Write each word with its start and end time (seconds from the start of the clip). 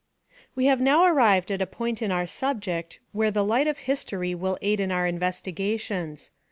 We 0.55 0.65
have 0.65 0.81
now 0.81 1.05
arrived 1.05 1.51
at 1.51 1.61
a 1.61 1.67
point 1.67 2.01
in 2.01 2.11
our 2.11 2.25
subject 2.25 2.99
wliere 3.15 3.31
the 3.31 3.45
light 3.45 3.67
of 3.67 3.77
history 3.77 4.33
will 4.33 4.57
aid 4.59 4.79
in 4.79 4.91
our 4.91 5.05
investiga 5.07 5.79
tions. 5.79 6.31